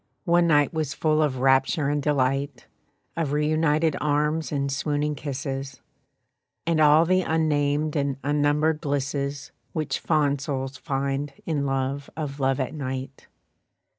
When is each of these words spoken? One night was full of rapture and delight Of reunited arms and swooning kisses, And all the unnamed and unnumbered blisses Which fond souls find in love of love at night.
One 0.25 0.47
night 0.47 0.73
was 0.73 0.95
full 0.95 1.21
of 1.21 1.41
rapture 1.41 1.87
and 1.87 2.01
delight 2.01 2.65
Of 3.15 3.33
reunited 3.33 3.95
arms 4.01 4.51
and 4.51 4.71
swooning 4.71 5.13
kisses, 5.13 5.79
And 6.65 6.81
all 6.81 7.05
the 7.05 7.21
unnamed 7.21 7.95
and 7.95 8.17
unnumbered 8.23 8.81
blisses 8.81 9.51
Which 9.73 9.99
fond 9.99 10.41
souls 10.41 10.75
find 10.75 11.31
in 11.45 11.67
love 11.67 12.09
of 12.17 12.39
love 12.39 12.59
at 12.59 12.73
night. 12.73 13.27